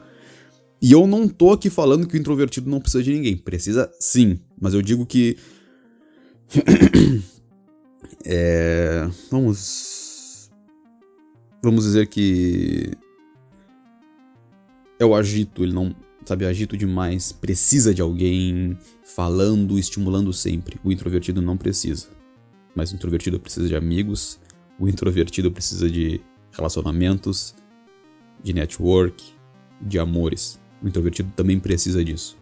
E 0.81 0.93
eu 0.93 1.07
não 1.07 1.27
tô 1.27 1.51
aqui 1.51 1.71
falando 1.71 2.07
que 2.07 2.17
o 2.17 2.21
introvertido 2.21 2.71
não 2.71 2.81
precisa 2.81 3.03
de 3.03 3.13
ninguém. 3.13 3.37
Precisa 3.37 3.91
sim. 3.99 4.39
Mas 4.61 4.75
eu 4.75 4.83
digo 4.83 5.05
que. 5.05 5.37
é. 8.25 9.09
Vamos. 9.31 10.51
Vamos 11.63 11.85
dizer 11.85 12.07
que. 12.07 12.93
É 14.99 15.05
o 15.05 15.15
agito, 15.15 15.65
ele 15.65 15.73
não 15.73 15.95
sabe, 16.25 16.47
agito 16.47 16.77
demais, 16.77 17.33
precisa 17.33 17.95
de 17.95 18.01
alguém 18.01 18.79
falando, 19.05 19.79
estimulando 19.79 20.33
sempre. 20.33 20.79
O 20.83 20.91
introvertido 20.91 21.43
não 21.43 21.57
precisa. 21.57 22.09
Mas 22.75 22.93
o 22.93 22.97
introvertido 22.97 23.39
precisa 23.39 23.69
de 23.69 23.77
amigos, 23.77 24.41
o 24.79 24.89
introvertido 24.89 25.51
precisa 25.53 25.89
de 25.89 26.21
relacionamentos, 26.53 27.55
de 28.43 28.53
network, 28.53 29.25
de 29.81 29.99
amores. 29.99 30.61
O 30.83 30.89
introvertido 30.89 31.33
também 31.37 31.59
precisa 31.61 32.05
disso. 32.05 32.37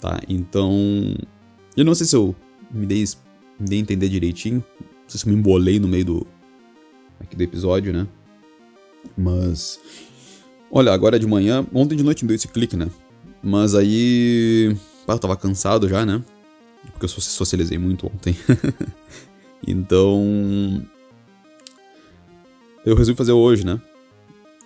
Tá? 0.00 0.20
Então, 0.28 0.72
eu 1.76 1.84
não 1.84 1.94
sei 1.94 2.06
se 2.06 2.14
eu 2.14 2.34
me 2.70 2.86
dei, 2.86 3.04
me 3.58 3.66
dei 3.66 3.78
a 3.78 3.82
entender 3.82 4.08
direitinho, 4.08 4.64
não 4.80 5.08
sei 5.08 5.20
se 5.20 5.26
eu 5.26 5.32
me 5.32 5.38
embolei 5.38 5.78
no 5.78 5.88
meio 5.88 6.04
do 6.04 6.26
aqui 7.20 7.36
do 7.36 7.42
episódio, 7.42 7.92
né? 7.92 8.06
Mas 9.16 9.80
Olha, 10.76 10.92
agora 10.92 11.20
de 11.20 11.26
manhã, 11.28 11.64
ontem 11.72 11.94
de 11.94 12.02
noite 12.02 12.24
me 12.24 12.28
deu 12.28 12.34
esse 12.34 12.48
clique, 12.48 12.76
né? 12.76 12.90
Mas 13.40 13.76
aí. 13.76 14.76
eu 15.06 15.18
tava 15.20 15.36
cansado 15.36 15.88
já, 15.88 16.04
né? 16.04 16.20
Porque 16.90 17.04
eu 17.04 17.08
socializei 17.08 17.78
muito 17.78 18.08
ontem. 18.08 18.36
então. 19.64 20.84
Eu 22.84 22.96
resolvi 22.96 23.16
fazer 23.16 23.30
hoje, 23.30 23.64
né? 23.64 23.80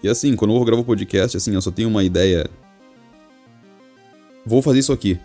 E 0.02 0.08
assim, 0.08 0.34
quando 0.34 0.52
eu 0.52 0.56
vou 0.56 0.64
gravar 0.64 0.80
o 0.80 0.84
podcast, 0.84 1.36
assim, 1.36 1.52
eu 1.52 1.60
só 1.60 1.70
tenho 1.70 1.90
uma 1.90 2.02
ideia. 2.02 2.48
Vou 4.46 4.62
fazer 4.62 4.78
isso 4.78 4.94
aqui. 4.94 5.20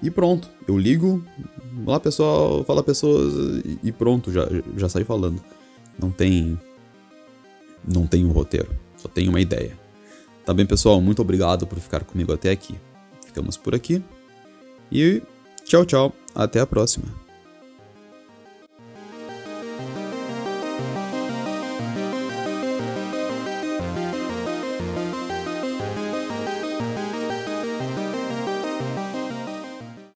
E 0.00 0.08
pronto. 0.08 0.48
Eu 0.68 0.78
ligo. 0.78 1.20
Olá 1.84 1.98
pessoal, 1.98 2.62
fala 2.62 2.84
pessoas. 2.84 3.60
E 3.82 3.90
pronto, 3.90 4.30
já, 4.30 4.46
já 4.76 4.88
saí 4.88 5.02
falando. 5.02 5.42
Não 5.98 6.12
tem. 6.12 6.56
Não 7.84 8.06
tem 8.06 8.24
um 8.24 8.30
roteiro. 8.30 8.68
Só 8.96 9.08
tem 9.08 9.28
uma 9.28 9.40
ideia. 9.40 9.87
Tá 10.48 10.54
bem, 10.54 10.64
pessoal? 10.64 10.98
Muito 10.98 11.20
obrigado 11.20 11.66
por 11.66 11.78
ficar 11.78 12.04
comigo 12.04 12.32
até 12.32 12.50
aqui. 12.50 12.74
Ficamos 13.26 13.58
por 13.58 13.74
aqui. 13.74 14.02
E 14.90 15.22
tchau, 15.62 15.84
tchau. 15.84 16.14
Até 16.34 16.58
a 16.58 16.66
próxima. 16.66 17.04